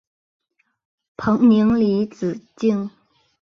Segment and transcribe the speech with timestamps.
[1.15, 2.89] 彭宁离子阱。